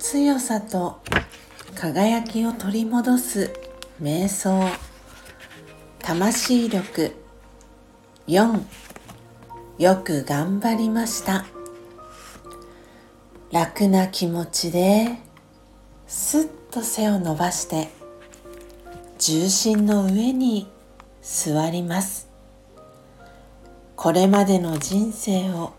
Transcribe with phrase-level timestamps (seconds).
[0.00, 1.00] 強さと
[1.76, 3.52] 輝きを取り戻す
[4.02, 4.68] 瞑想
[6.00, 7.14] 魂力
[8.26, 8.62] 4
[9.78, 11.46] よく頑張りました
[13.52, 15.18] 楽な気持ちで
[16.08, 17.90] すっと背を伸ばして
[19.20, 20.66] 重心の上に
[21.22, 22.31] 座ります
[24.02, 25.74] これまでの人生を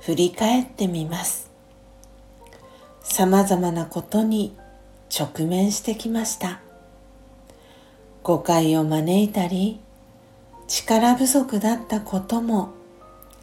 [0.00, 1.48] 振り返ってみます。
[3.04, 4.56] さまざまなことに
[5.16, 6.60] 直面してきました。
[8.24, 9.78] 誤解を招いたり
[10.66, 12.72] 力不足だったことも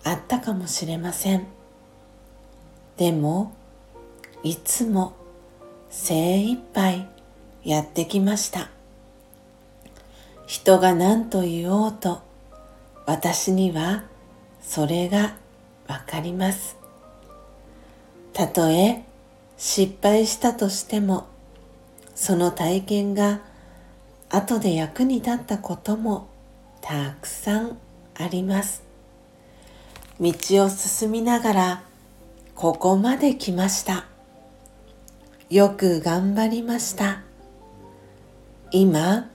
[0.04, 1.48] あったかもしれません。
[2.98, 3.54] でも
[4.44, 5.14] いつも
[5.90, 7.08] 精一杯
[7.64, 8.70] やってきました。
[10.46, 12.28] 人が何と言おうと
[13.10, 14.04] 私には
[14.62, 15.36] それが
[15.88, 16.78] わかります。
[18.34, 19.04] たとえ
[19.58, 21.26] 失敗したとしても
[22.14, 23.42] その体験が
[24.30, 26.30] 後で役に立ったことも
[26.82, 27.80] たくさん
[28.14, 28.84] あります。
[30.22, 30.32] 道
[30.66, 31.84] を進みながら
[32.54, 34.06] ここまで来ました。
[35.50, 37.24] よく頑張りました。
[38.70, 39.32] 今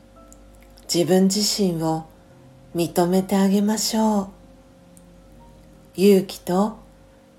[0.83, 2.14] 自分自身を
[2.75, 4.29] 認めてあげましょう。
[5.97, 6.77] 勇気と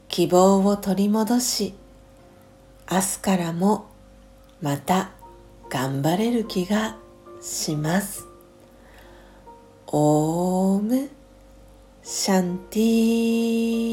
[0.07, 1.73] 希望を取り戻し
[2.89, 3.87] 明日からも
[4.61, 5.11] また
[5.69, 6.95] 頑張れる気が
[7.41, 8.25] します。
[9.87, 11.09] オーム
[12.01, 13.84] シャンティー。